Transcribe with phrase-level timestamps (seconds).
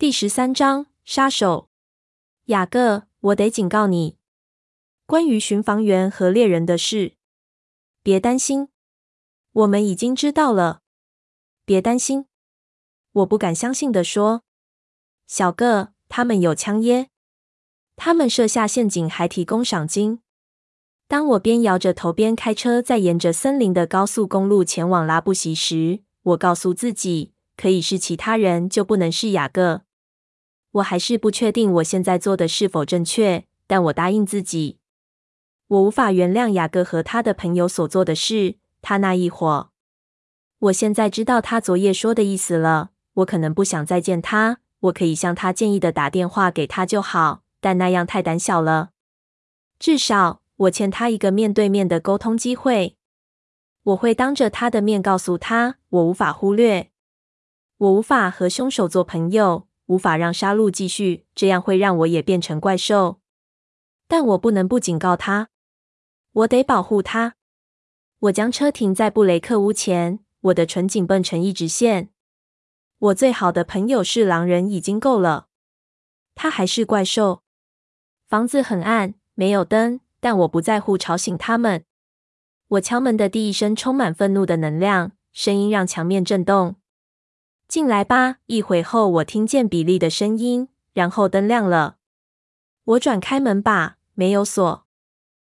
[0.00, 1.70] 第十三章杀手。
[2.44, 4.16] 雅各，我得警告你，
[5.06, 7.14] 关于巡防员和猎人的事，
[8.04, 8.68] 别担心，
[9.50, 10.82] 我们已经知道了。
[11.64, 12.26] 别担心，
[13.10, 14.44] 我不敢相信的说，
[15.26, 17.10] 小个，他们有枪耶，
[17.96, 20.20] 他们设下陷阱，还提供赏金。
[21.08, 29.82] 当我边摇着头边开车，在沿着森林的高速公路前往拉布席时，我告诉自己，可以是其他人，就不能是雅各。
[30.78, 34.78] 我还是不确定我现在做的是否正确，但我答应自己，
[35.68, 38.56] 我无法原谅雅各和他的朋友所做的事。
[38.80, 39.70] 他那一伙，
[40.58, 42.90] 我现在知道他昨夜说的意思了。
[43.14, 48.90] 我可能不想再见他，我可以像他建议的打电话给他就好，但那样太胆小了。
[49.78, 52.96] 至少我欠他一个面对面的沟通机会。
[53.82, 56.90] 我会当着他的面告诉他，我无法忽略，
[57.78, 59.67] 我无法和凶手做朋友。
[59.88, 63.20] 无法让杀戮继续，这样会让我也变成怪兽。
[64.06, 65.48] 但我不能不警告他，
[66.32, 67.34] 我得保护他。
[68.20, 72.10] 我将车停在布雷克屋前，我的唇紧绷成一直线。
[72.98, 75.46] 我最好的朋友是狼人已经够了，
[76.34, 77.42] 他还是怪兽。
[78.26, 81.84] 房子很暗，没有灯，但我不在乎吵醒他们。
[82.68, 86.76] 我敲门的第一声充满愤怒的能量，声音让墙面震动。
[87.68, 88.38] 进来吧。
[88.46, 91.98] 一会后，我听见比利的声音，然后灯亮了。
[92.84, 94.86] 我转开门把，没有锁。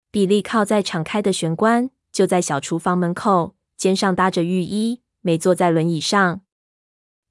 [0.09, 6.39] 比利靠在敞开的玄关，就在小厨房门口，肩上搭着浴衣，没坐在轮椅上。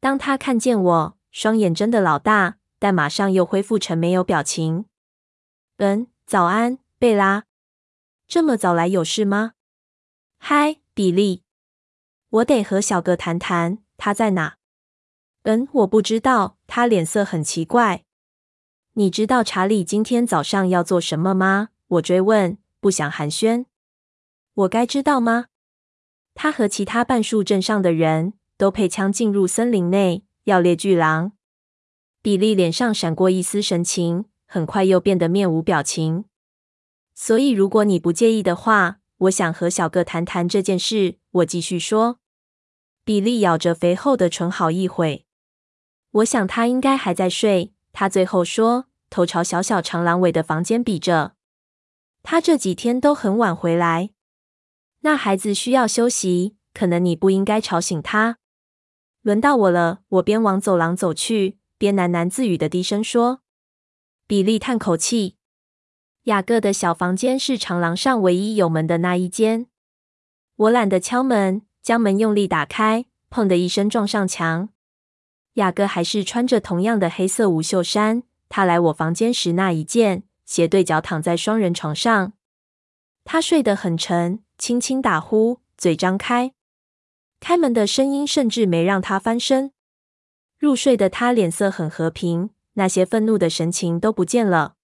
[0.01, 4.85] 当他看见我，双眼睁得老大，但马上又恢复成没有表情。
[5.79, 7.45] 嗯，早安，贝拉。
[8.29, 9.53] 这么早来有事吗？
[10.39, 11.43] 嗨，比利。
[12.29, 14.57] 我得和小哥谈谈，他在哪？
[15.45, 16.59] 嗯，我不知道。
[16.67, 18.05] 他脸色很奇怪。
[18.95, 21.69] 你知道查理今天早上要做什么吗？
[21.87, 23.67] 我追问，不想寒暄。
[24.55, 25.47] 我该知道吗？
[26.35, 31.33] 他和其他半数镇上的人都配枪进入森林内，要猎巨狼。
[32.23, 36.25] 比利脸上闪过一丝神情，很快又变得面无表情。
[37.15, 41.19] 所以，如果你不介意的话，我想和小哥谈谈这件事。
[41.31, 42.19] 我继续说。
[43.05, 45.27] 比利咬着肥厚的唇，好一会。
[46.15, 47.73] 我想他应该还在睡。
[47.93, 51.35] 他最后说，头朝小小长廊尾的房间比着。
[52.23, 54.11] 他这几天都很晚回来。
[55.01, 58.39] 那孩子需要休息，可能你不应该吵醒他。
[59.23, 60.01] 轮到我了。
[60.09, 63.41] 我边往走廊走去，边喃喃自语的低声说。
[64.27, 65.37] 比利叹口气。
[66.25, 69.67] 雅各的小房间是长廊上唯一有门的那一间。
[70.57, 74.71] 我懒得敲门，将门用力打开，砰的一声撞上墙。
[75.55, 82.33] 雅各还是穿着同样的黑色无袖衫，他来我房间时那一件，斜对角躺在双人床上。
[83.25, 86.53] 他睡得很沉，轻轻打呼，嘴张开。
[87.41, 89.73] 开门的声音甚至没让他翻身。
[90.59, 94.75] 入睡的他脸色很和平，那些愤怒的神情都不见了，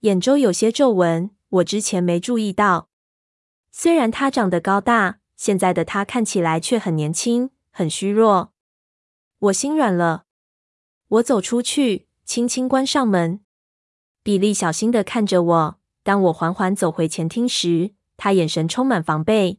[0.00, 2.88] 眼周有些皱纹，我之前没注意到。
[3.70, 8.51] 虽然他长得高大，现在的他看起来却很年轻，很虚弱。
[9.42, 10.22] 我心软了，
[11.08, 13.40] 我走出去，轻轻关上门。
[14.22, 15.78] 比利小心地看着我。
[16.04, 19.58] 当我缓缓走回前厅时，他眼神充满防备。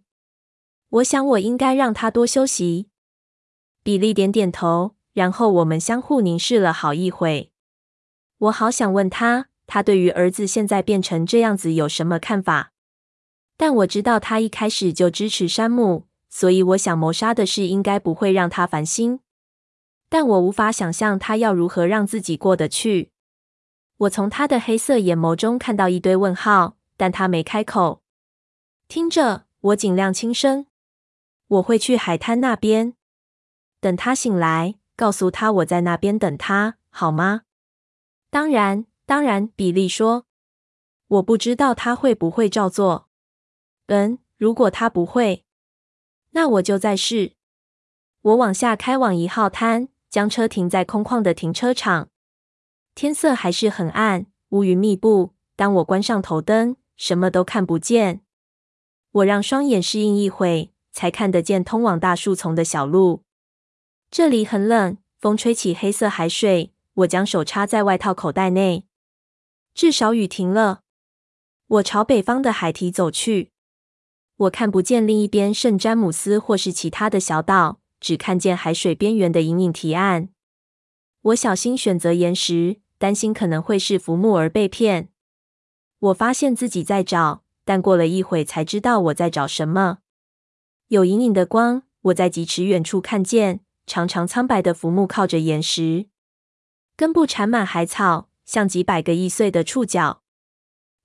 [0.88, 2.88] 我想我应该让他多休息。
[3.84, 7.52] 比利点点头，然后我们相互凝视了好一会。
[8.38, 12.72] 我好想问他，他对于儿子现在变成这样子有什么看法？
[13.58, 19.20] 但我知道他一开始就支持山姆，所以我想谋杀的事应该不会让他烦心。
[20.14, 23.10] 但我无法想象他要如何让自己过得去。
[23.98, 28.04] 我从他的黑色眼眸中看到一堆问号，但他没开口。
[28.88, 30.68] 听着，我尽量轻声。
[31.48, 32.94] 我会去海滩那边，
[33.80, 37.42] 等他醒来，告诉他我在那边等他，好吗？
[38.30, 40.28] 当然，当然，比利说。
[41.08, 43.10] 我不知道他会不会照做。
[43.88, 45.44] 嗯，如果他不会，
[46.34, 47.34] 那我就再试。
[48.22, 49.90] 我往下开往一号滩。
[50.14, 52.08] 将车停在空旷的停车场，
[52.94, 55.34] 天色还是很暗，乌云密布。
[55.56, 58.22] 当我关上头灯，什么都看不见。
[59.10, 63.24] 我让双眼适应一会，才看得见通往大树丛的小路。
[64.12, 66.72] 这里很冷，风吹起黑色海水。
[66.94, 68.86] 我将手插在外套口袋内，
[69.74, 70.82] 至少雨停了。
[71.66, 73.50] 我朝北方的海堤走去，
[74.36, 77.80] 我看不见另一边圣詹姆斯或是其他的小岛。
[78.04, 80.28] 只看见海水边缘的隐隐提案。
[81.22, 85.08] 我小心选择岩石，担心可能会是浮木而被骗。
[86.00, 90.00] 我发现自己在找，但过了一会才知道我在找什么。
[90.90, 96.08] 有隐隐的光，我在几尺远处看见长长苍白的浮木靠着岩石，
[96.98, 100.22] 根部缠满海草，像几百个易碎的触角。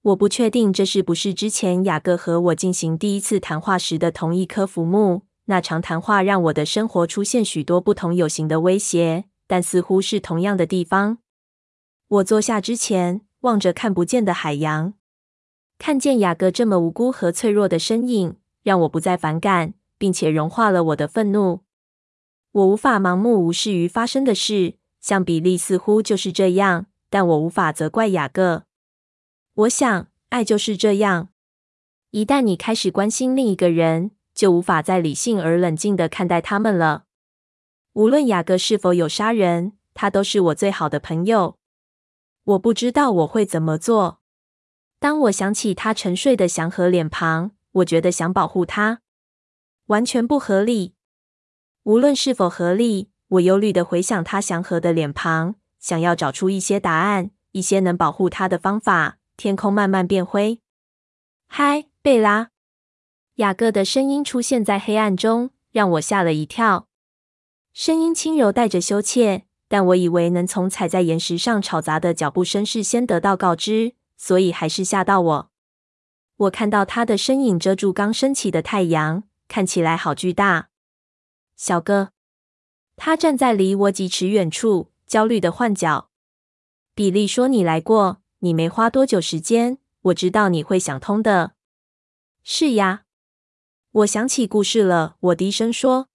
[0.03, 5.28] 我不确定这是不是之前雅各和我进行第一次谈话时的同一棵浮木。
[5.51, 11.19] 那场谈话让我的生活出现许多不同有形的威胁，但似乎是同样的地方。
[12.09, 14.93] 我坐下之前，望着看不见的海洋，
[15.79, 21.61] 看见雅各这么无辜和脆弱的身影，让我不再反感，并且融化了我的愤怒。
[22.53, 28.65] 我无法盲目无视于发生的事，像比利似乎就是这样，但我无法责怪雅各。
[29.55, 31.31] 我想，爱就是这样。
[32.11, 37.07] 一旦你开始关心另一个人，就无法再理性而冷静地看待他们了。
[37.95, 41.59] 无论雅各是否有杀人，他都是我最好的朋友。
[42.45, 44.21] 我不知道我会怎么做。
[45.01, 49.01] 当我想起他沉睡的祥和脸庞，我觉得想保护他，
[49.87, 50.95] 完全不合理。
[51.83, 59.19] 无论是否合理，我忧虑地回想他祥和的脸庞，想要找出一些答案，一些能保护他的方法。
[59.37, 60.61] 天空慢慢变灰。
[61.49, 62.51] 嗨，贝拉。
[63.39, 66.89] 雅各的声音出现在黑暗中，让我吓了一跳。
[67.73, 75.51] 声音轻柔，带着羞怯，但我以为能从踩在岩石上吵杂的脚步声事先得到告知，所以还是吓到我。
[76.37, 80.71] 我看到他的身影遮住刚升起的太阳，看起来好巨大。
[81.55, 82.11] 小哥，
[82.97, 86.11] 他站在离我几尺远处，焦虑的换脚。
[86.93, 91.53] 比利说：“你来过，你没花多久时间，我知道你会想通的。”
[92.43, 93.05] 是呀。
[93.99, 96.09] 我想起故事了，我低声说。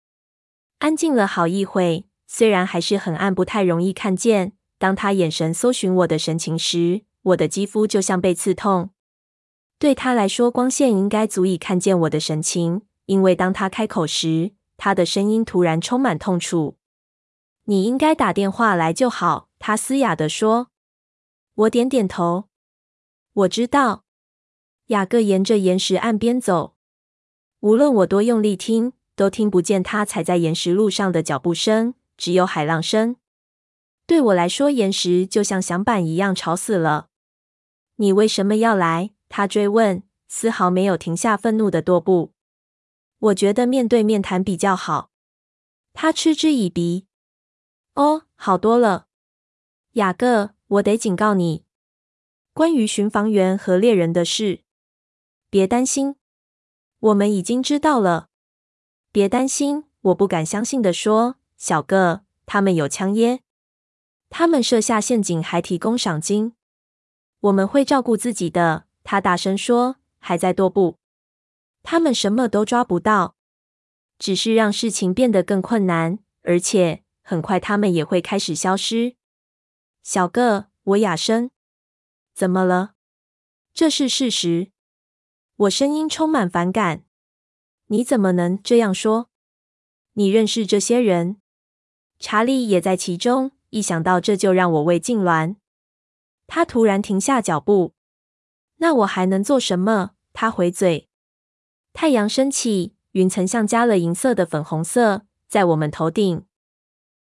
[0.79, 4.53] 安静了好一会，虽然还是很暗，不太容易看见。
[4.77, 8.91] 当他眼神搜寻我的神情时，我的肌肤就像被刺痛。
[9.77, 16.77] 对他来说，光线应该足以看见我的神情，因为当他开口时，他的声音突然充满痛楚。
[17.65, 20.69] 你应该打电话来就好，他嘶哑地说。
[21.55, 22.45] 我点点头。
[23.33, 24.05] 我知道。
[24.87, 26.72] 雅各沿着岩石岸边走。
[27.63, 33.15] 无论我多用力听，都听不见他踩在岩石路上的脚步声，只有海浪声。
[34.05, 37.07] 对我来说，岩石就像响板一样吵死了。
[37.95, 39.11] 你为什么要来？
[39.29, 42.33] 他追问，丝毫没有停下愤怒的踱步。
[43.19, 45.11] 我觉得面对面谈比较好。
[45.93, 47.07] 他嗤之以鼻。
[47.95, 49.07] 哦，好多了。
[49.93, 51.63] 雅各，我得警告你，
[52.53, 54.59] 关于巡防员和猎人的事，
[55.49, 56.17] 别担心。
[57.03, 58.29] 我们已经知道了，
[59.11, 59.83] 别担心。
[60.03, 63.41] 我不敢相信的说：“小个，他们有枪耶！
[64.29, 66.53] 他们设下陷阱，还提供赏金。
[67.41, 70.97] 我们会照顾自己的。”他大声说，还在踱步。
[71.81, 73.35] 他们什么都抓不到，
[74.17, 79.17] 只是让事情变得更困难，而且很快他们也会开始消失。
[80.03, 81.51] 小个，我哑声。
[82.33, 82.93] 怎么了？
[83.73, 84.72] 这是事实。
[85.55, 87.03] 我声音充满反感。
[87.87, 89.29] 你怎么能这样说？
[90.13, 91.37] 你认识这些人？
[92.19, 93.51] 查理也在其中。
[93.69, 95.55] 一想到这就让我胃痉挛。
[96.45, 97.93] 他突然停下脚步。
[98.77, 100.11] 那我还能做什么？
[100.31, 101.09] 他回嘴。
[101.91, 106.45] 太阳升起，云层像加了银色的粉红色，在我们头顶。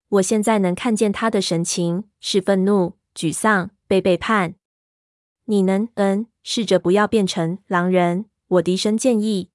[0.09, 4.55] 我现在能看见他的神情，是愤怒、沮丧、被背叛。
[5.49, 9.49] 你能，嗯，试着不要变成狼人，我低声建议。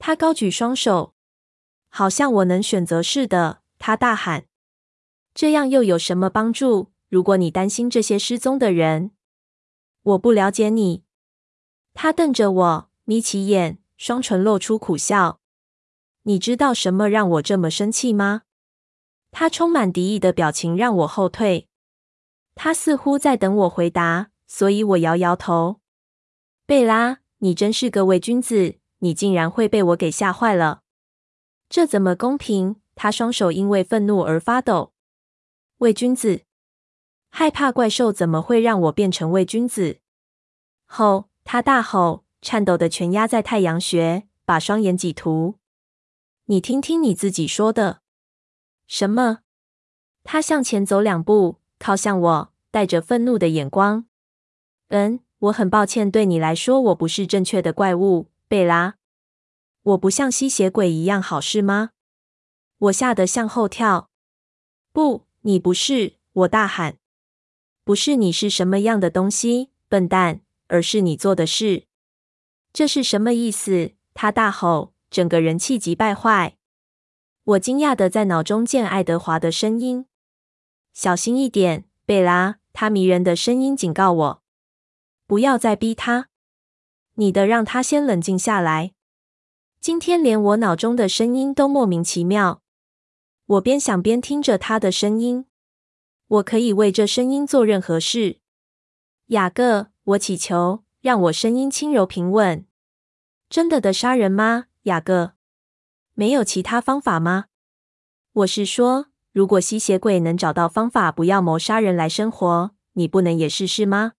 [0.00, 1.14] 他高举双手，
[1.88, 3.62] 好像我能选择似的。
[3.78, 4.46] 他大喊
[5.32, 6.90] ：“这样又有什么帮助？
[7.08, 9.12] 如果你担心这些失踪的人，
[10.02, 11.04] 我不了解你。”
[11.94, 15.40] 他瞪着我，眯起眼，双唇露出苦笑。
[16.22, 18.42] 你知道什么让我这么生气吗？
[19.30, 21.68] 他充满敌意的表情让我后退。
[22.56, 24.30] 他似乎在等我回答。
[24.46, 25.80] 所以我摇摇头。
[26.64, 30.82] 贝拉，你真是个伪君子，你竟然会被我给吓坏了。
[31.68, 32.76] 这怎么公平？
[32.94, 34.92] 他双手因为愤怒而发抖。
[35.78, 36.42] 伪君子？
[37.28, 39.98] 害怕怪兽怎么会让我变成伪君子？
[40.86, 41.28] 吼！
[41.44, 45.56] 他大吼，颤抖的拳压在太阳穴，把双眼挤涂。
[46.46, 48.00] 你听听你自己说的。
[48.86, 49.40] 什么？
[50.24, 54.06] 他向前走两步，靠向我，带着愤怒的眼光。
[54.88, 58.94] 嗯，我很抱歉，对你来说，我不是正确的怪物，贝拉。
[59.82, 61.90] 我不像吸血鬼一样好，是吗？
[62.78, 64.10] 我吓得向后跳。
[64.92, 66.14] 不，你不是。
[66.32, 66.98] 我大喊。
[67.82, 71.84] 不是你是什么样的东西，笨蛋，而是你做的事。
[72.72, 73.92] 这是什么意思？
[74.12, 76.56] 他大吼，整个人气急败坏。
[77.44, 80.06] 我惊讶的在脑中见爱德华的声音
[80.92, 84.42] ：“小心一点，贝拉。”他迷人的声音警告我
[85.26, 86.28] ：“不要再逼他，
[87.14, 88.92] 你的让他先冷静下来。”
[89.80, 92.62] 今天连我脑中的声音都莫名其妙。
[93.46, 95.46] 我边想边听着他的声音。
[96.26, 98.40] 我可以为这声音做任何事。
[99.26, 102.66] 雅各，我祈求，让我声音轻柔平稳。
[103.48, 105.34] 真的的杀人吗，雅各？
[106.14, 107.44] 没有其他方法吗？
[108.32, 114.14] 我是说，如果吸血鬼能找到方法不要谋杀人来生活，你不能也试试吗？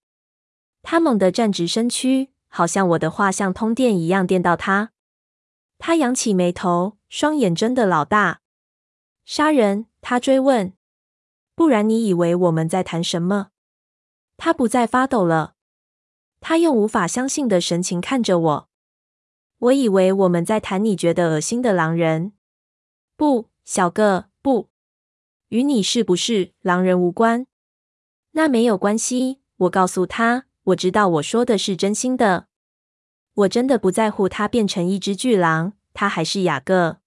[0.90, 4.94] 他猛地站直身躯，好像我的话像通电一样电到他。
[5.78, 8.40] 他扬起眉头，双眼睁得老大。
[9.26, 9.88] 杀人？
[10.00, 10.72] 他追问。
[11.56, 13.50] 不然你以为我们在谈什么？
[14.38, 15.56] 他不再发抖了。
[16.40, 18.70] 他用无法相信的神情看着我。
[19.58, 22.32] 我以为我们在谈你觉得恶心的狼人。
[23.18, 24.70] 不，小个，不，
[25.50, 27.46] 与你是不是狼人无关。
[28.32, 29.42] 那没有关系。
[29.58, 32.48] 我告诉他，我知道我说的是真心的。
[33.34, 36.98] 我真的不在乎他变成一只巨狼，他还是雅各。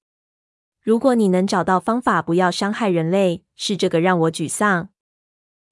[0.80, 4.88] 如果你能找到方法不要伤害人类，是这个让我沮丧。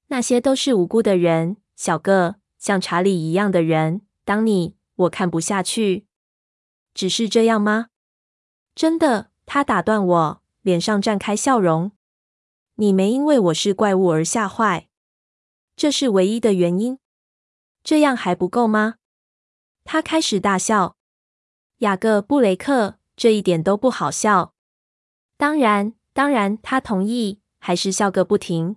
[0.09, 4.03] 那些都是无辜的人，小个，像查理一样的人。
[4.23, 6.07] 当你，我看不下去。
[6.93, 7.87] 只是这样吗？
[8.75, 11.93] 真的，他打断我，脸上绽开笑容。
[12.75, 14.89] 你没因为我是怪物而吓坏，
[15.75, 16.99] 这是唯一的原因。
[17.89, 18.97] 这样还不够吗？
[19.83, 20.99] 他开始大笑。
[21.79, 24.53] 雅各布雷克，这一点都不好笑。
[25.39, 28.77] 当然，当然，他同意，还是笑个不停。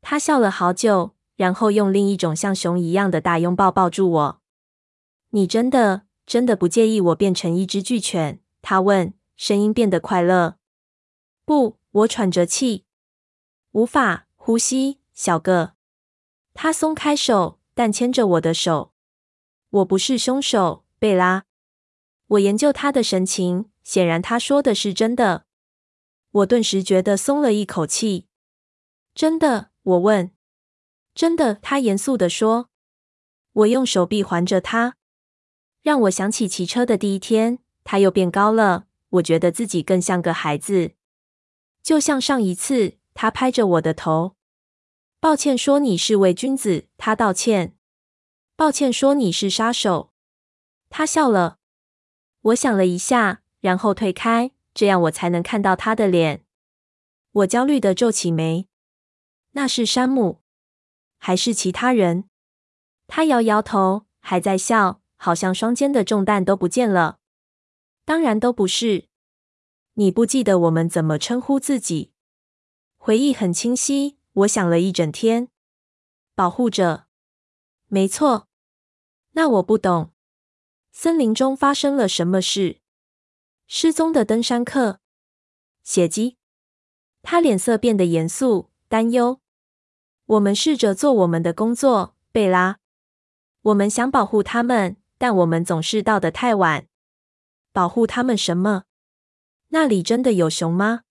[0.00, 4.40] 他笑了好久，然后用另一种像熊一样的大拥抱抱住我。
[5.30, 8.40] 你真的，真的不介意我变成一只巨犬？
[8.62, 10.56] 他问，声音变得快乐。
[11.44, 12.84] 不，我喘着气，
[13.72, 15.00] 无法呼吸。
[15.12, 15.72] 小个，
[16.54, 18.92] 他松开手，但牵着我的手。
[19.70, 21.44] 我不是凶手，贝拉。
[22.26, 25.46] 我研究他的神情，显然他说的是真的。
[26.30, 28.26] 我顿时觉得松了一口气。
[29.14, 29.70] 真的？
[29.82, 30.30] 我问。
[31.14, 32.68] 真的，他严肃地说。
[33.52, 34.94] 我用手臂环着他，
[35.82, 37.58] 让我想起骑车的第一天。
[37.82, 40.92] 他又变高了，我觉得自己更像个孩子。
[41.82, 44.36] 就像上一次，他拍着我的头。
[45.20, 46.88] 抱歉，说你是伪君子。
[46.96, 47.76] 他道歉。
[48.56, 50.14] 抱歉，说你是杀手。
[50.88, 51.58] 他笑了。
[52.40, 54.52] 我想了一下，然后退开。
[54.72, 56.46] 这样我才能看到他的脸。
[57.32, 58.66] 我焦虑的皱起眉。
[59.50, 60.40] 那是山姆，
[61.18, 62.30] 还是其他人？
[63.06, 67.18] 他摇摇头，还在笑，好像双肩的重担都不见了。
[68.06, 69.08] 当然都不是。
[69.94, 72.12] 你不记得我们怎么称呼自己？
[72.96, 74.16] 回忆很清晰。
[74.40, 75.48] 我想了一整天。
[76.34, 77.06] 保护者。
[77.88, 78.48] 没错。
[79.32, 80.12] 那我不懂。
[80.92, 82.80] 森林中发生了什么事？
[83.66, 85.00] 失踪的登山客，
[85.82, 86.36] 血迹。
[87.22, 89.40] 他脸色变得严肃、担忧。
[90.26, 92.78] 我们试着做我们的工作，贝拉。
[93.62, 96.86] 我们想保护他们，但我们总是到得太晚。
[97.72, 98.84] 保护他们什么？
[99.68, 101.02] 那里真的有熊吗？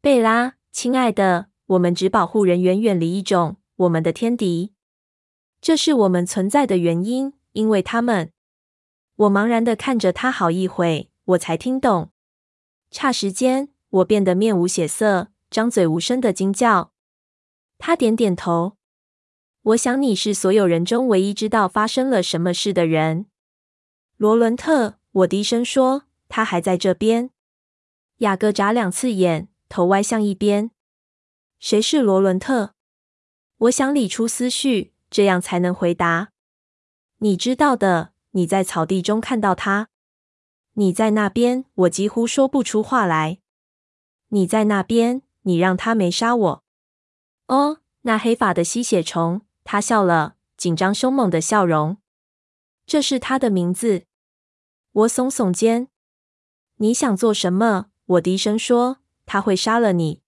[0.00, 4.72] 贝拉，亲爱的，我们只保护人员远离一种，我们的天敌。
[5.60, 8.32] 这是我们存在的原因，因为他们。
[9.16, 11.08] 我茫然地看着他好一会。
[11.24, 12.10] 我才听懂，
[12.90, 16.92] 霎时间，我变得面无血色，张嘴无声的惊叫。
[17.78, 18.76] 他点点头。
[19.62, 23.26] 我想你是所有人中唯一知道发生了什么事的人。
[24.16, 27.30] 罗伦特，我低声说，他还在这边。
[28.18, 30.72] 雅各眨两次眼，头歪向一边。
[31.62, 32.74] 谁是罗伦特？
[33.56, 36.32] 我想理出思绪，这样才能回答。
[37.18, 39.88] 你知道的，你在草地中看到他。
[40.72, 43.38] 你在那边，我几乎说不出话来。
[44.30, 46.64] 你在那边，你让他没杀我。
[47.46, 51.98] 哦，那黑发的吸血虫，他笑了，紧张凶猛的笑容。
[52.86, 54.06] 这是他的名字。
[54.90, 55.86] 我耸耸肩。
[56.78, 57.86] 你想做什么？
[58.06, 58.98] 我低声说。
[59.24, 60.21] 他会杀了你，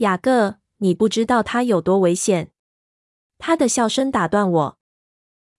[0.00, 0.56] 雅各。
[0.82, 2.52] 你不知道他有多危险。
[3.38, 4.78] 他的笑声打断我。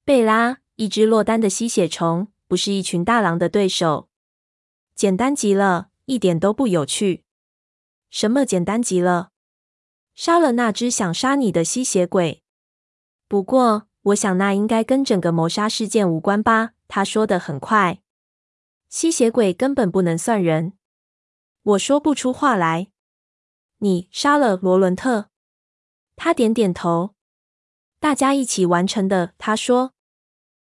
[0.03, 2.27] 贝拉，一只落单的吸血虫。
[2.47, 4.09] 不是一群大狼的对手，
[4.93, 7.23] 简单极了，一点都不有趣。
[8.09, 9.29] 什么简单极了？
[10.15, 12.43] 杀了那只想杀你的吸血鬼。
[13.29, 16.71] 不过，我想那应该跟整个谋杀事件无关吧？
[16.89, 18.01] 他说得很快。
[18.89, 20.73] 吸血鬼根本不能算人。
[21.63, 22.90] 我说不出话来。
[23.83, 25.29] 你杀了罗伦特？
[26.15, 27.15] 他点点头。
[27.99, 29.33] 大家一起完成的。
[29.39, 29.93] 他说。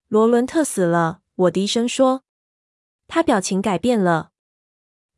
[0.09, 1.21] 罗伦特死了。
[1.35, 2.25] 我低声说。
[3.07, 4.31] 他表情改变了。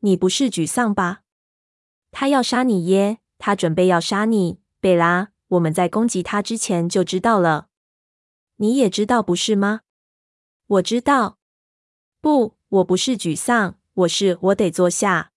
[0.00, 1.22] 你不是沮丧吧？
[2.10, 3.20] 他要杀你耶！
[3.38, 5.30] 他准备要杀你，贝拉。
[5.46, 7.68] 我们在攻击他之前就知道了。
[8.56, 9.82] 你也知道不是吗？
[10.66, 11.38] 我知道。
[12.20, 15.30] 不，我不是沮丧，我是我得坐下。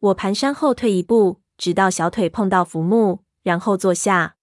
[0.00, 4.36] 我蹒跚后退一步，直到小腿碰到浮木，然后坐下。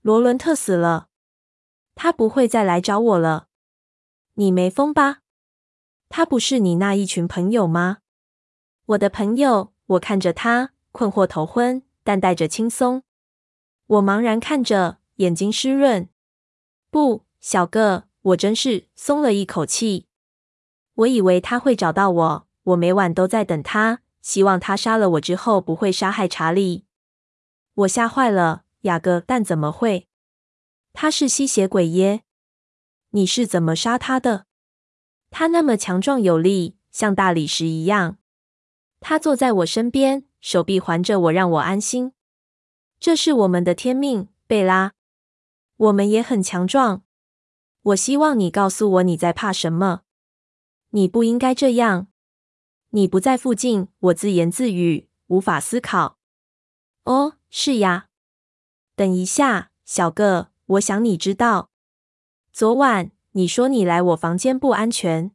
[0.00, 1.08] 罗伦特死了，
[1.94, 3.48] 他不会再来找我了。
[4.34, 5.18] 你没疯吧？
[6.08, 7.98] 他不是你那一群朋友吗？
[8.86, 9.74] 我的朋友。
[9.88, 13.04] 我看着他，困惑头昏，但带着轻松。
[13.86, 16.10] 我茫然看着，眼睛湿润。
[16.90, 20.06] 不，小个，我真是松了一口气。
[20.92, 26.84] 我以为他会找到我，我每晚都在等他，希望他杀了我之后不会杀害查理。
[27.72, 30.06] 我吓坏了，雅各，但怎么会？
[30.92, 32.24] 他是吸血鬼耶！
[33.12, 34.44] 你是怎么杀他的？
[35.30, 38.18] 他那么强壮有力，像大理石一样。
[39.00, 42.12] 他坐在我身边，手臂环着我，让我安心。
[43.00, 44.92] 这是我们的天命，贝拉。
[45.78, 47.02] 我们也很强壮。
[47.80, 50.02] 我希望你告诉我你在怕什么。
[50.90, 52.08] 你不应该这样。
[52.90, 56.18] 你不在附近，我自言自语，无法思考。
[57.04, 58.08] 哦，是呀。
[58.96, 61.70] 等一下，小个，我想你知道，
[62.50, 65.32] 昨晚你说你来我房间不安全。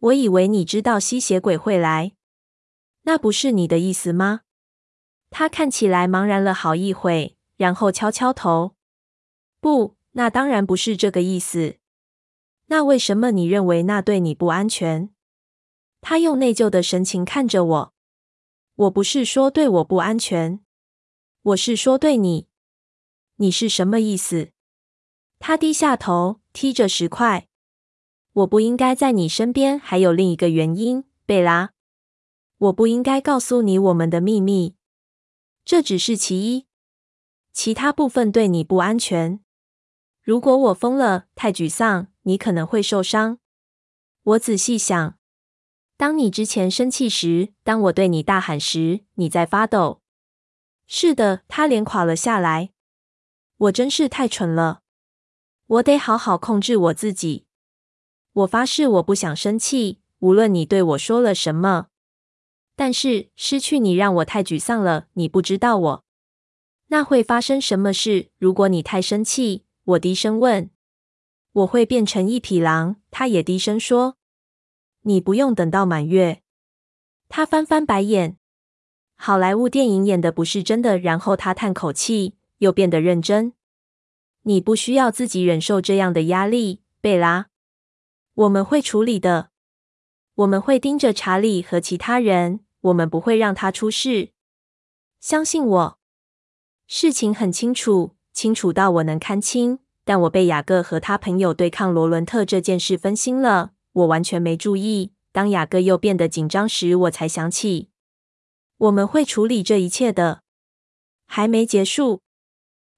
[0.00, 2.12] 我以为你知道吸血鬼会来。
[3.02, 4.42] 那不是你的意思吗？
[5.30, 8.74] 他看起来茫然了好一会，然后敲敲头。
[9.60, 11.76] 不，那当然不是这个意思。
[12.66, 15.08] 那为什么你认为那对你不安全？
[16.08, 17.94] 他用内疚的神情看着我。
[18.76, 20.60] 我不是说对我不安全，
[21.42, 22.48] 我是说对你。
[23.36, 24.52] 你是什么意思？
[25.38, 27.48] 他低下头，踢着石块。
[28.32, 31.74] 我不应该在你身边，还有另一个原因，贝拉。
[32.56, 34.76] 我不应该告诉你我们的秘密。
[35.66, 36.66] 这只是其一，
[37.52, 39.40] 其他部分对你不安全。
[40.22, 43.40] 如果我疯了，太沮丧，你可能会受伤。
[44.22, 45.17] 我仔细想，
[45.98, 50.00] 当你之前生气时，当我对你大喊时，你在发抖。
[50.86, 52.70] 是的，他脸垮了下来。
[53.56, 54.82] 我真是太蠢了。
[55.66, 57.46] 我得好好控制我自己。
[58.32, 61.88] 我发誓，我不想生气，无论你对我说了什么。
[62.76, 65.08] 但是失去你让我太沮丧了。
[65.14, 66.04] 你不知道我。
[66.86, 68.30] 那会发生什么事？
[68.38, 70.70] 如果你太生气，我低声问。
[71.50, 73.00] 我会变成一匹狼。
[73.10, 74.16] 他也低声说。
[75.08, 76.42] 你不用等到满月。
[77.30, 78.36] 他翻翻白眼。
[79.16, 80.98] 好莱坞电影演的不是真的。
[80.98, 83.54] 然后他叹口气，又变得认真。
[84.42, 87.46] 你不需要自己忍受这样的压力，贝拉。
[88.34, 89.48] 我们会处理的。
[90.34, 92.60] 我们会盯着查理和其他人。
[92.82, 94.32] 我们不会让他出事，
[95.18, 95.98] 相信我。
[96.86, 99.78] 事情很清楚，清楚到我能看清。
[100.04, 105.12] 但我被雅各和他朋友对抗罗伦特这件事分心了，我完全没注意。
[105.32, 107.90] 当雅各又变得紧张时，我才想起，
[108.78, 110.42] 我们会处理这一切的。
[111.26, 112.22] 还没结束，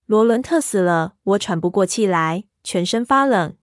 [0.07, 3.57] 罗伦特死了，我喘不过气来，全身发冷。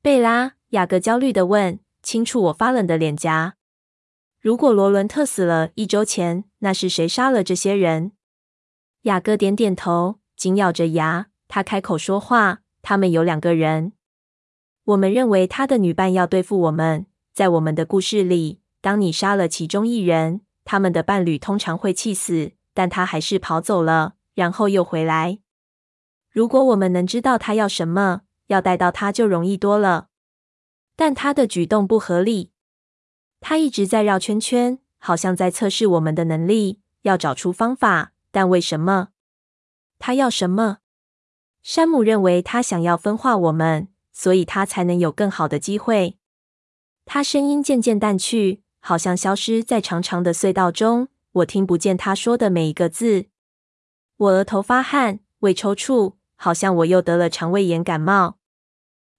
[0.00, 3.56] 贝拉，雅各焦虑地问，轻触我发冷的脸颊。
[4.40, 8.12] 如果罗伦特死了一周前，那是谁杀了这些人？
[9.02, 11.28] 雅各点点头，紧咬着牙。
[11.46, 13.92] 他开口说话：“他们有两个人。
[14.84, 17.06] 我们认为他的女伴要对付我们。
[17.32, 25.38] 在我们的故事里，当你杀了其中一人，他们的伴侣通常会气死，但他还是跑走了，然后又回来。
[26.30, 30.08] 如果我们能知道他要什么，要带到他就容易多了。
[30.96, 32.50] 但他的举动不合理。”
[33.40, 38.12] 他一直在绕圈圈，好像在测试我们的能力，要找出方法。
[38.30, 39.08] 但为什么？
[39.98, 40.78] 他要什么？
[41.62, 46.16] 山姆认为他想要分化我们，所以他才能有更好的机会。
[47.04, 51.08] 他声音渐渐淡去，好像消失在长长的隧道中。
[51.32, 53.26] 我听不见他说的每一个字。
[54.16, 58.36] 我额头发汗，胃抽搐，好像我又得了肠胃炎感冒。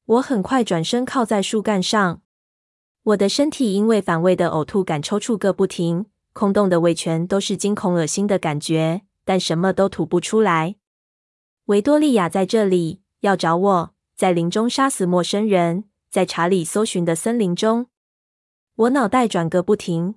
[0.05, 2.21] 我很快转身靠在树干上。
[3.03, 9.01] 我的身体因为反胃的呕吐感抽搐个不停，空洞的胃全都是惊恐恶心的感觉。
[9.25, 10.75] 但什么都吐不出来。
[11.65, 17.87] 维多利亚在这里，要找我，在林中杀死陌生人，在查理搜寻的森林中。
[18.75, 20.15] 我脑袋转个不停。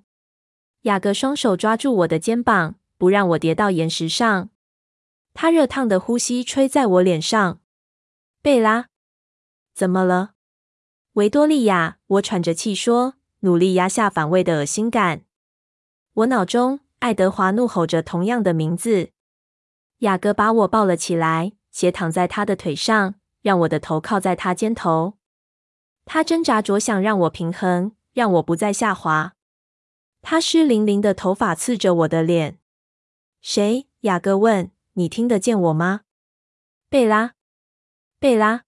[0.83, 4.49] 雅各双手抓住我的肩膀，不让我跌到岩石上。
[5.33, 7.59] 他热烫的呼吸吹在我脸上。
[8.41, 8.87] 贝拉，
[9.73, 10.33] 怎么了？
[11.13, 15.23] 维多利亚，我喘着气说，努力压下反胃的恶心感。
[16.13, 19.09] 我脑中，爱德华怒吼着同样的名字。
[19.99, 25.17] 雅各把我抱了起来，斜躺在他的腿上，让我的头靠在他肩头。
[26.05, 29.35] 他挣扎着想让我平衡，让我不再下滑。
[30.21, 32.59] 他湿淋淋的头发刺着我的脸。
[33.41, 33.87] 谁？
[34.01, 34.71] 雅各问。
[34.93, 36.01] 你听得见我吗？
[36.89, 37.35] 贝拉，
[38.19, 38.63] 贝拉。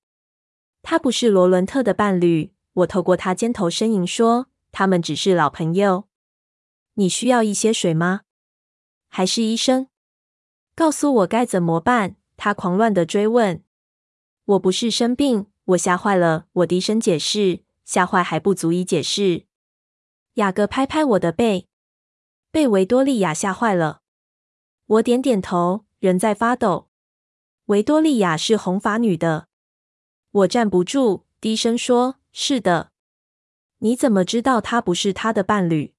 [0.84, 2.54] 他不是罗伦特的伴侣。
[2.74, 6.08] 我透过他肩头呻吟说：“他们只是老朋友。”
[6.94, 8.22] 你需要一些水吗？
[9.08, 9.88] 还是医生？
[10.76, 12.16] 告诉我该怎么办？
[12.38, 13.64] 他狂乱的追问。
[14.50, 16.48] 我不是生病，我吓坏了。
[16.54, 17.62] 我低声解释。
[17.86, 19.46] 吓坏还不足以解释。
[20.36, 21.68] 雅各拍拍我的背，
[22.52, 24.02] 被维多利亚吓坏了。
[24.86, 26.88] 我点点头，人在发抖。
[27.66, 29.48] 维多利亚是红发女的。
[30.32, 32.92] 我站不住，低声说：“是的。”
[33.80, 35.96] 你怎么知道他不是他的伴侣？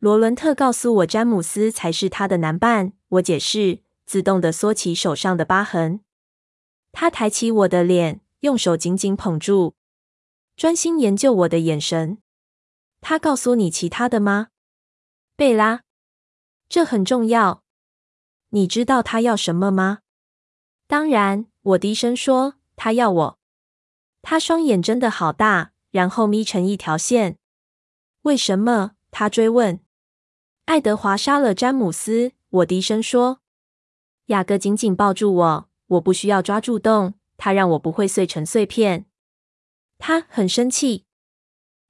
[0.00, 2.94] 罗伦特告诉我，詹姆斯才是他的男伴。
[3.08, 6.00] 我解释，自动地缩起手上的疤痕。
[6.98, 9.74] 他抬起我的脸，用手紧紧捧住，
[10.56, 12.16] 专心研究我的眼神。
[13.02, 14.48] 他告诉你其他的吗，
[15.36, 15.82] 贝拉？
[16.70, 17.62] 这很重要。
[18.48, 19.98] 你知道他要什么吗？
[20.86, 23.38] 当然，我低声说，他要我。
[24.22, 27.36] 他双眼睁得好大，然后眯成一条线。
[28.22, 28.92] 为什么？
[29.10, 29.78] 他追问。
[30.64, 33.42] 爱德华杀了詹姆斯，我低声说。
[34.28, 39.06] 雅各紧紧抱住我，我不需要抓住洞，他让我不会碎成碎片。
[39.98, 41.04] 他很生气，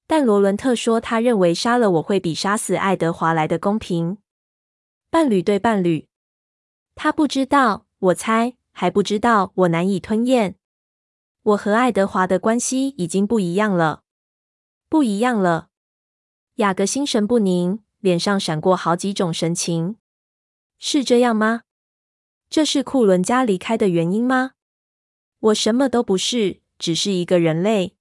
[0.06, 4.18] 但罗伦特说他认为杀了我会比杀死爱德华来的公平。
[5.10, 6.08] 伴侣对伴侣，
[6.94, 10.56] 他不知道，我猜还不知道，我难以吞咽。
[11.42, 14.02] 我和爱德华的关系已经不一样了，
[14.88, 15.68] 不一样了。
[16.56, 17.80] 雅各心神不宁。
[18.00, 19.96] 脸上闪过好几种神情，
[20.78, 21.62] 是这样吗？
[22.48, 24.52] 这是库伦家离开的原因吗？
[25.40, 27.96] 我什么都不是，只是一个人类，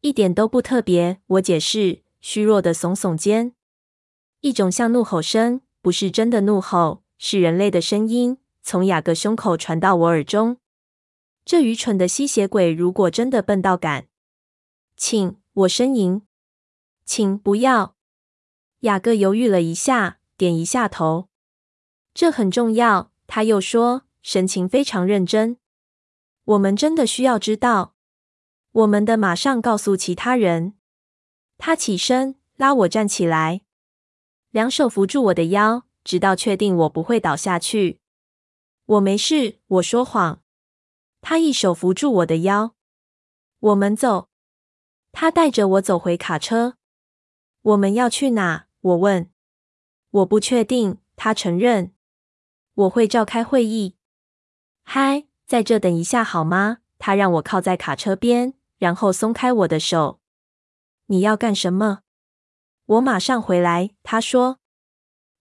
[0.00, 1.20] 一点都不特别。
[1.26, 3.54] 我解释，虚弱的耸耸肩。
[4.40, 10.58] 一种像怒吼声，不是真的怒吼，是人类的声音，从雅各胸口传到我耳中。
[11.44, 14.06] 这愚蠢的吸血鬼，如果真的笨到敢，
[14.96, 16.22] 请我呻吟，
[17.04, 17.96] 请不要。
[18.80, 21.28] 雅各犹豫了一下，点一下头。
[22.12, 25.58] 这很重要，他又说，神情非常认真。
[26.44, 27.94] 我们真的需要知道。
[28.72, 30.74] 我们的马上告诉其他人。
[31.56, 33.62] 他起身，拉我站起来，
[34.50, 38.00] 两手扶住我的腰，直到确定我不会倒下去。
[38.86, 40.42] 我没事，我说谎。
[41.20, 42.74] 他一手扶住我的腰。
[43.60, 44.28] 我们走。
[45.12, 46.76] 他带着我走回卡车。
[47.62, 48.66] 我们要去哪？
[48.80, 49.30] 我问，
[50.10, 50.98] 我不确定。
[51.16, 51.94] 他承认，
[52.74, 53.96] 我会召开会议。
[54.82, 56.78] 嗨，在这等一下好吗？
[56.98, 60.20] 他让我靠在卡车边，然后松开我的手。
[61.06, 62.00] 你要干什么？
[62.86, 63.90] 我马上回来。
[64.02, 64.58] 他说。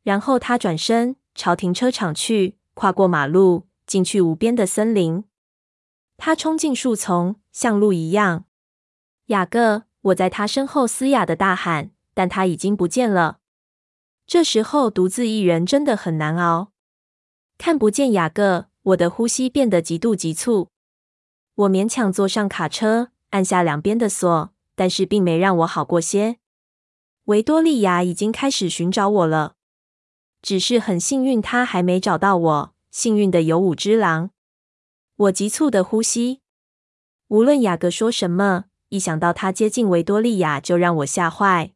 [0.03, 5.23] 然后他转身朝停车场去，跨过马路，进去无边的森林。
[6.17, 8.45] 他冲进树丛，像鹿一样。
[9.27, 11.91] 雅各，我在他身后嘶哑的大喊。
[12.15, 13.39] 但他已经不见了。
[14.27, 16.72] 这时候独自一人真的很难熬。
[17.57, 20.69] 看不见雅各，我的呼吸变得极度急促。
[21.55, 26.37] 我勉强坐上卡车，按下两边的锁，但是并没让我好过些。
[27.25, 29.55] 维多利亚已经开始寻找我了，
[30.41, 32.73] 只是很幸运，他还没找到我。
[32.91, 34.31] 幸运的有五只狼。
[35.15, 36.41] 我急促的呼吸。
[37.29, 41.71] 无论雅各说什么，一想到他接近维多利亚，就让我吓坏。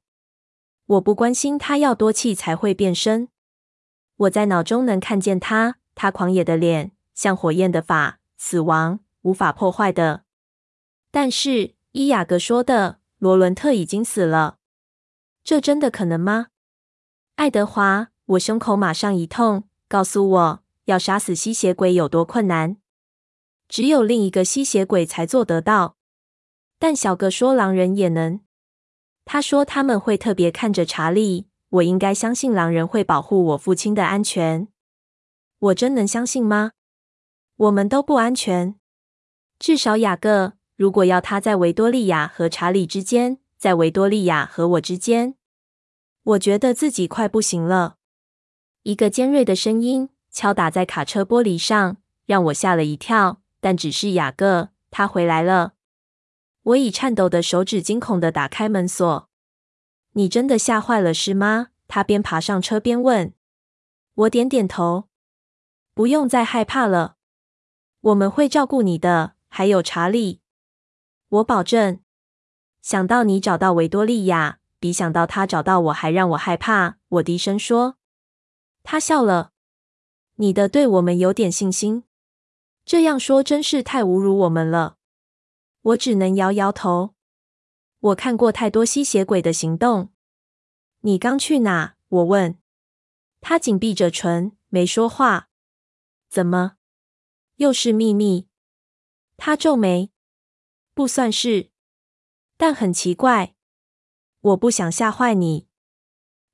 [0.85, 3.29] 我不关心他要多气才会变身。
[4.17, 10.23] 我在脑中能看见他，他狂野的脸，像火焰的法，死亡无法破坏的。
[11.11, 14.57] 但是伊雅格说的，罗伦特已经死了。
[15.43, 16.47] 这真的可能吗？
[17.35, 22.77] 爱德华，我胸口马上一痛，告诉我要杀死吸血鬼有多困难。
[23.69, 25.95] 只有另一个吸血鬼才做得到。
[26.79, 28.39] 但小哥说狼人也能。
[29.25, 34.67] 他说他们会特别看着查理，我应该相信狼人会保护我父亲的安全。
[35.59, 36.71] 我真能相信吗？
[37.55, 38.75] 我们都不安全。
[39.59, 45.35] 至少雅各，如果要他在维多利亚和查理之间，在维多利亚和我之间，
[46.23, 47.95] 我觉得自己快不行了。
[48.83, 53.41] 一个尖锐的声音敲打在卡车玻璃上，让我吓了一跳。
[53.59, 55.73] 但只是雅各，他回来了。
[56.61, 59.27] 我以颤抖的手指惊恐地打开门锁。
[60.17, 63.33] “你真的吓坏了，是吗？”他边爬上车边问。
[64.15, 65.09] 我点点头。
[65.93, 67.17] “不用再害怕了，
[68.01, 70.41] 我们会照顾你的，还有查理。”
[71.29, 71.99] 我保证。
[72.81, 76.97] 想到你找到维多利亚，比想到他找到我还让我害怕。
[77.09, 77.97] 我低声说。
[78.81, 79.51] 他笑了。
[80.37, 82.05] “你的对我们有点信心。”
[82.83, 84.97] 这样说真是太侮辱我们了。
[85.81, 87.13] 我只能摇摇头。
[87.99, 90.11] 我看过太多吸血鬼的行动。
[91.01, 91.95] 你刚去哪？
[92.07, 92.59] 我问。
[93.41, 95.49] 他紧闭着唇，没说话。
[96.29, 96.77] 怎么？
[97.55, 98.47] 又是秘密？
[99.35, 100.11] 他皱眉。
[100.93, 101.69] 不算是，
[102.57, 103.55] 但很奇怪。
[104.41, 105.67] 我不想吓坏你。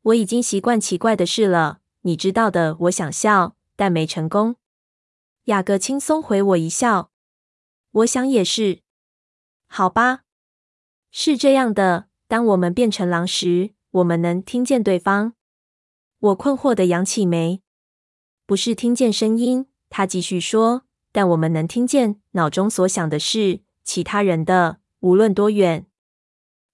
[0.02, 1.82] 我已经习惯奇怪的事了。
[2.02, 2.76] 你知道的。
[2.82, 4.58] 我想笑，但没成功。
[5.46, 7.12] 雅各轻松回我一笑，
[7.92, 8.82] 我想也是。
[9.68, 10.24] 好吧，
[11.16, 12.08] 是这样的。
[12.28, 15.34] 当我们变成狼时，我们能听见对方。
[16.20, 17.62] 我困惑的扬起眉，
[18.48, 19.68] 不是听见声音。
[19.92, 25.86] 他继续说，但我们能听见脑中所想的事，其他人的，无论多远。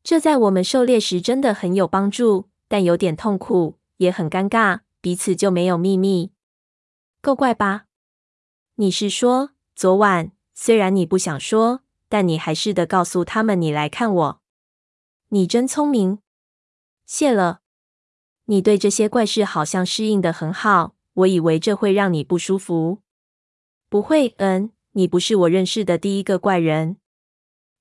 [0.01, 4.79] 这在我们狩猎时真的很有帮助，但有点痛苦，也很尴尬。
[5.01, 6.31] 彼此就没有秘密，
[7.21, 7.87] 够怪吧？
[8.75, 14.41] 你是说，昨晚虽然你不想说，但你还是得告诉他们你来看我。
[15.29, 16.19] 你真聪明，
[17.05, 17.61] 谢了。
[18.45, 23.03] 你对这些怪事好像适应的很好，我以为这会让你不舒服。
[23.87, 26.97] 不会，嗯，你不是我认识的第一个怪人，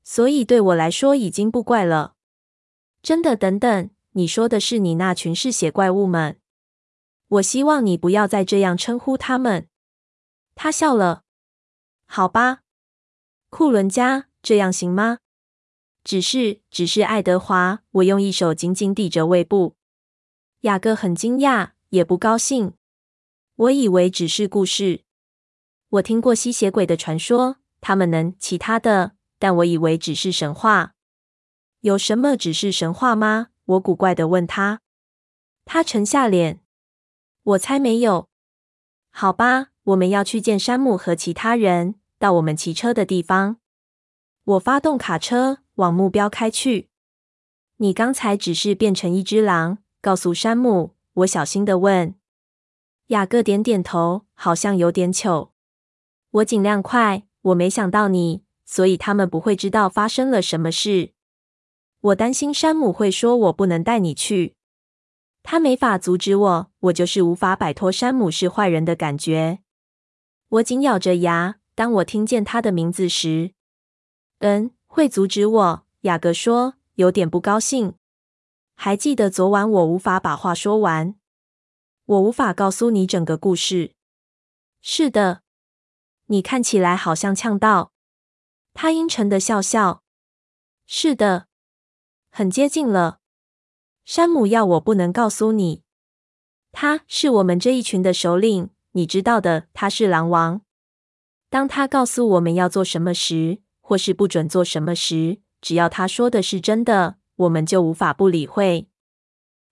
[0.04, 2.14] 所以对我来说已经不怪了。
[3.02, 6.38] 真的，等等，你说的是你那群嗜血怪物们？
[7.28, 9.68] 我希望你不要再这样称呼他们。
[10.54, 11.24] 他笑了。
[12.06, 12.60] 好吧，
[13.50, 15.18] 库伦家，这样行吗？
[16.04, 17.82] 只是，只是爱德华。
[17.92, 19.74] 我用一手紧紧抵着胃部。
[20.60, 22.74] 雅各很惊讶，也不高兴。
[23.56, 25.02] 我以为只是故事。
[25.88, 30.94] 我听过吸血鬼的传说，他们能其他的，但我以为只是神话。
[31.80, 33.48] 有什么只是神话吗？
[33.64, 34.82] 我古怪地问他。
[35.64, 36.60] 他沉下脸。
[37.42, 38.28] 我猜没有。
[39.10, 39.68] 好吧。
[39.84, 43.56] 我们要去见山姆和其他人，到我们骑车的地方。
[44.44, 46.88] 我发动卡车往目标开去。
[47.76, 50.94] 你刚才只是变成一只狼，告诉山姆。
[51.14, 52.14] 我小心地问。
[53.08, 55.52] 雅各点点头，好像有点糗。
[56.30, 57.24] 我尽量快。
[57.42, 61.12] 我没想到你，所以他们不会知道发生了什么事。
[62.00, 64.54] 我担心山姆会说我不能带你去。
[65.42, 69.60] 他没法阻止我，我就是无法摆脱山姆是坏人的感觉。
[70.48, 71.60] 我紧咬着牙。
[71.78, 73.52] 当我听见他的名字时，
[74.40, 75.86] 嗯，会阻止我。
[76.00, 77.94] 雅各说，有点不高兴。
[78.74, 81.14] 还记得昨晚我无法把话说完，
[82.04, 83.92] 我无法告诉你整个故事。
[84.80, 85.42] 是的，
[86.26, 87.92] 你看起来好像呛到。
[88.74, 90.02] 他阴沉的笑笑。
[90.84, 91.46] 是的，
[92.28, 93.20] 很接近了。
[94.04, 95.84] 山姆要我不能告诉你，
[96.72, 98.70] 他是我们这一群的首领。
[98.90, 100.62] 你知道的，他是狼王。
[101.50, 108.88] 当他告诉我们要做什么时，或是不准做什么时，只要他说的是真的，我们就无法不理会。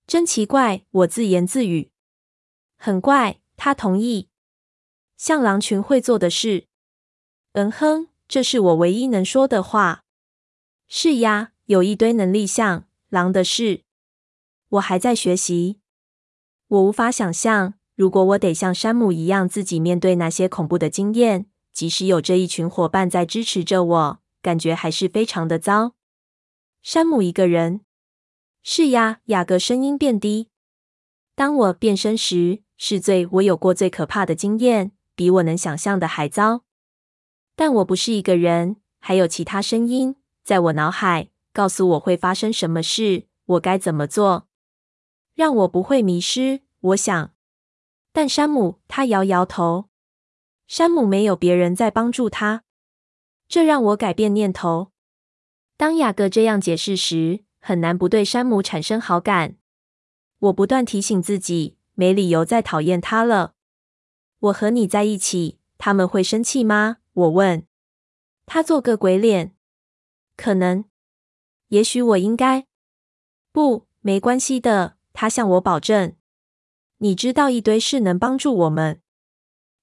[0.06, 1.90] 真奇怪，我自言自语。
[2.76, 4.28] 很怪，他同意。
[5.16, 6.66] 像狼群会做的事。
[7.52, 10.04] 嗯哼，这是我唯一能说的话。
[10.86, 13.82] 是呀，有一堆能力像狼的事。
[14.68, 15.80] 我还在学习。
[16.68, 17.74] 我无法想象。
[17.94, 25.92] 如果我得像山姆一样自己面对那些恐怖的经验，即使有这一群伙伴在支持着我，感觉还是非常的糟。
[26.80, 27.82] 山姆一个人。
[28.62, 30.48] 是呀，雅各声音变低。
[31.34, 36.64] 当我变身时，是最我有过最可怕的经验，比我能想象的还糟。
[37.54, 44.48] 但我不是一个人，还有其他声音在我脑海告诉我会发生什么事，我该怎么做，
[45.34, 46.62] 让我不会迷失。
[46.80, 47.34] 我想。
[48.14, 49.90] 但山姆，他摇摇头。
[50.66, 52.64] 山姆没有别人在帮助他，
[53.48, 54.90] 这让我改变念头。
[55.76, 59.56] 当雅各这样解释时，很难不对山姆产生好感。
[60.38, 63.54] 我不断提醒自己，没理由再讨厌他了。
[64.38, 66.98] 我和你在一起，他们会生气吗？
[67.12, 67.66] 我问。
[68.44, 69.54] 他做个鬼脸。
[70.36, 70.84] 可能。
[71.68, 72.66] 也许我应该。
[73.52, 74.96] 不，没关系的。
[75.12, 76.14] 他向我保证。
[76.98, 79.00] 你知道一堆事能帮助我们。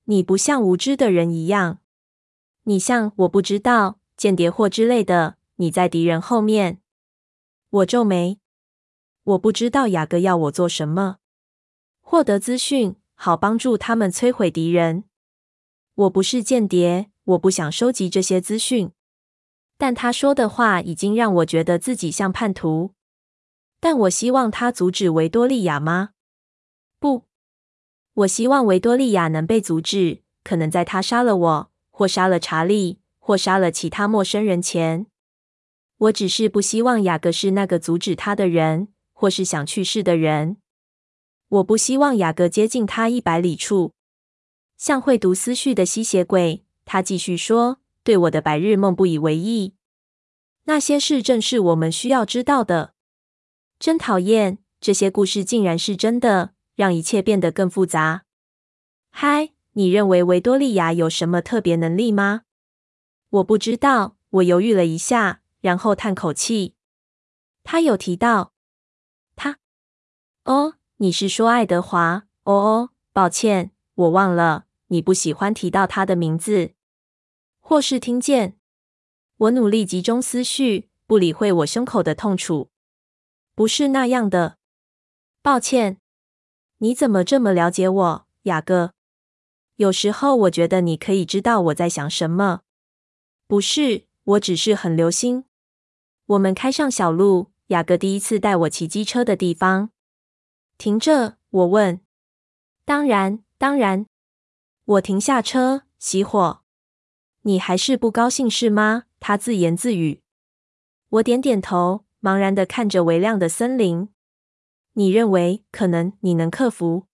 [0.06, 1.80] 你不像无知的人一样。
[2.64, 5.38] 你像我不知道间谍或之类的。
[5.58, 6.82] 你在敌人后面。
[7.70, 8.40] 我皱眉。
[9.24, 11.18] 我不知道雅各要我做什么。
[12.02, 15.04] 获得资讯，好帮助他们摧毁敌人。
[15.94, 18.92] 我不是间谍，我不想收集这些资讯。
[19.78, 22.94] 但他说的话已经让我觉得自己像叛徒。
[23.80, 26.10] 但我希望他阻止维多利亚吗？
[27.00, 27.26] 不，
[28.14, 30.24] 我希望维多利亚能被阻止。
[30.44, 35.08] 可能在他杀了我，或杀了查理，或杀了其他陌生人前。
[35.98, 40.58] 我只是不希望雅各是那个阻止他的人，或是想去世的人。
[41.48, 43.94] 我不希望雅各接近他一百里处，
[44.78, 46.66] 像会读思绪的吸血鬼。
[46.84, 49.76] 他继续说，对我的白日梦不以为意。
[50.66, 52.96] 那些事正是我们需要知道的。
[53.80, 58.26] 真讨厌，这些故事竟然是真的，让一切变得更复杂。
[59.10, 62.42] 嗨，你认为维多利亚有什么特别能力吗？
[63.30, 64.18] 我不知道。
[64.30, 66.74] 我犹豫了一下，然后叹口气。
[67.64, 68.54] 他有提到
[69.36, 69.60] 他。
[70.46, 70.76] 哦。
[70.98, 72.28] 你是说爱德华？
[72.44, 74.66] 哦哦，抱歉，我忘了。
[74.88, 76.76] 你不喜欢提到他的名字，
[77.60, 78.58] 或是听见。
[79.36, 82.70] 我努力集中思绪，不理会我胸口的痛楚。
[83.54, 84.58] 不是那样的。
[85.42, 86.00] 抱歉。
[86.84, 88.92] 你怎么这么了解我，雅各？
[89.78, 92.64] 有时候我觉得你可以知道我在想什么。
[93.48, 95.46] 不是，我只是很留心。
[96.26, 99.92] 我们开上小路，雅各第一次带我骑机车的地方。
[100.78, 102.02] 停着，我问。
[102.84, 104.06] 当然，当然。
[104.84, 106.64] 我停下车，熄火。
[107.44, 109.04] 你还是不高兴是吗？
[109.22, 110.22] 他自言自语。
[111.08, 114.10] 我点点头，茫然地看着微亮的森林。
[114.94, 117.08] 你认为可能你能克服？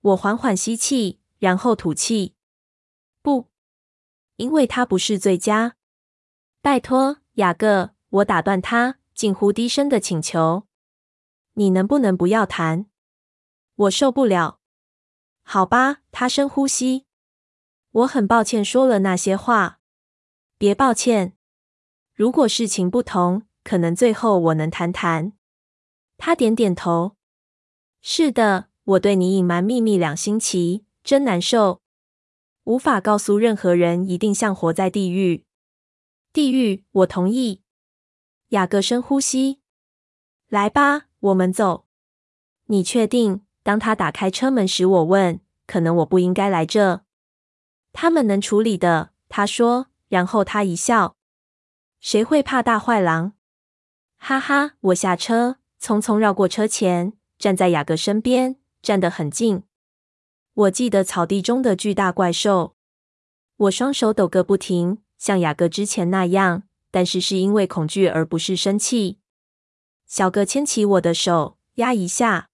[0.00, 2.34] 我缓缓吸气，然后吐气。
[3.22, 3.48] 不，
[4.36, 5.76] 因为他不是最佳。
[6.60, 10.66] 拜托，雅各，我打断他，近乎低声的请求。
[11.54, 12.86] 你能不能不要谈？
[13.74, 14.60] 我受不了。
[15.42, 17.06] 好吧，他深呼吸。
[17.90, 19.80] 我很抱歉说了那些话。
[20.56, 21.36] 别抱歉。
[22.14, 25.32] 如果事情不同，可能最后我能谈谈。
[26.24, 27.16] 他点点头。
[28.00, 31.82] 是的，我对你隐瞒秘密两星期，真难受。
[32.62, 35.44] 无法告诉任何人，一定像活在地狱。
[36.32, 37.62] 地狱，我同意。
[38.50, 39.62] 雅各深呼吸。
[40.46, 41.06] 来吧。
[41.18, 41.86] 我们走。
[42.66, 43.44] 你确定？
[43.64, 47.04] 当他打开车门时，我问：“可能我不应该来这。”
[47.92, 49.88] 他们能处理的，他说。
[50.08, 51.16] 然后他一笑
[51.98, 53.32] ：“谁会怕大坏狼？”
[54.18, 54.74] 哈哈！
[54.80, 59.64] 我下车，匆匆绕过车前，站在雅各身边，站得很近。
[60.54, 62.76] 我记得草地中的巨大怪兽。
[63.56, 69.18] 我双手抖个不停，像雅各之前那样，但是是因为恐惧而不是生气。
[70.06, 72.50] 小哥牵起我的手，压一下。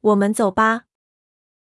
[0.00, 0.86] 我们走吧。